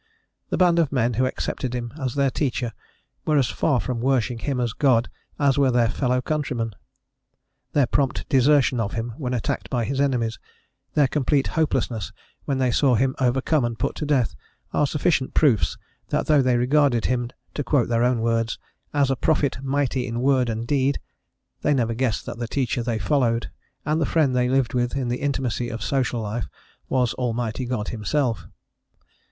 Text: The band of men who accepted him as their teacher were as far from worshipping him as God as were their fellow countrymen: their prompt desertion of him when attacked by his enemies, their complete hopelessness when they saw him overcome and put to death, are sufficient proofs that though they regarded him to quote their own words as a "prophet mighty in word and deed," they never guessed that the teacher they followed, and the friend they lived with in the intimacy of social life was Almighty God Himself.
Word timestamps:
The 0.49 0.57
band 0.57 0.79
of 0.79 0.91
men 0.91 1.13
who 1.13 1.27
accepted 1.27 1.75
him 1.75 1.93
as 2.01 2.15
their 2.15 2.31
teacher 2.31 2.71
were 3.23 3.37
as 3.37 3.49
far 3.49 3.79
from 3.79 4.01
worshipping 4.01 4.39
him 4.47 4.59
as 4.59 4.73
God 4.73 5.11
as 5.37 5.59
were 5.59 5.69
their 5.69 5.89
fellow 5.91 6.23
countrymen: 6.23 6.73
their 7.73 7.85
prompt 7.85 8.27
desertion 8.27 8.79
of 8.79 8.93
him 8.93 9.13
when 9.19 9.35
attacked 9.35 9.69
by 9.69 9.85
his 9.85 10.01
enemies, 10.01 10.39
their 10.95 11.07
complete 11.07 11.45
hopelessness 11.49 12.11
when 12.45 12.57
they 12.57 12.71
saw 12.71 12.95
him 12.95 13.13
overcome 13.19 13.63
and 13.63 13.77
put 13.77 13.93
to 13.97 14.07
death, 14.07 14.33
are 14.73 14.87
sufficient 14.87 15.35
proofs 15.35 15.77
that 16.09 16.25
though 16.25 16.41
they 16.41 16.57
regarded 16.57 17.05
him 17.05 17.29
to 17.53 17.63
quote 17.63 17.87
their 17.87 18.03
own 18.03 18.21
words 18.21 18.57
as 18.95 19.11
a 19.11 19.15
"prophet 19.15 19.59
mighty 19.61 20.07
in 20.07 20.19
word 20.21 20.49
and 20.49 20.65
deed," 20.65 20.99
they 21.61 21.75
never 21.75 21.93
guessed 21.93 22.25
that 22.25 22.39
the 22.39 22.47
teacher 22.47 22.81
they 22.81 22.97
followed, 22.97 23.51
and 23.85 24.01
the 24.01 24.07
friend 24.07 24.35
they 24.35 24.49
lived 24.49 24.73
with 24.73 24.95
in 24.95 25.09
the 25.09 25.21
intimacy 25.21 25.69
of 25.69 25.83
social 25.83 26.19
life 26.21 26.49
was 26.89 27.13
Almighty 27.13 27.67
God 27.67 27.89
Himself. 27.89 28.47